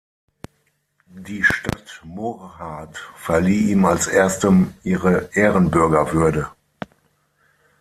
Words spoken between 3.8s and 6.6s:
als erstem ihre Ehrenbürgerwürde.